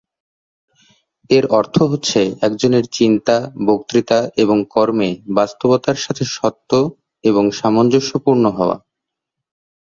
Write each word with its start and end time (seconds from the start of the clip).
এর 1.29 1.45
অর্থ 1.51 1.75
হচ্ছে 1.83 2.19
একজনের 2.41 2.85
চিন্তা, 2.91 3.35
বক্তৃতা 3.67 4.19
এবং 4.35 4.57
কর্মে 4.69 5.09
বাস্তবতার 5.35 5.97
সাথে 5.97 6.23
সত্য 6.35 6.71
এবং 7.23 7.43
সামঞ্জস্যপূর্ণ 7.51 8.45
হওয়া। 8.49 8.77